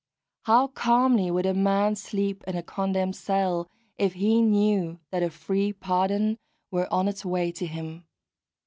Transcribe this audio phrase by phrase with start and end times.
[0.45, 3.69] How calmly would a man sleep in a condemned cell
[3.99, 6.39] if he knew that a free pardon
[6.71, 8.07] were on its way to him!